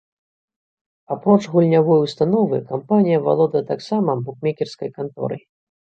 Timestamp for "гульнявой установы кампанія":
1.51-3.23